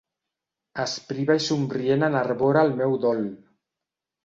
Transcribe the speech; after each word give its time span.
Aspriva 0.83 1.35
i 1.41 1.43
somrient 1.49 2.07
enarbora 2.09 2.65
el 2.71 2.75
meu 2.83 2.99
dol. 3.07 3.25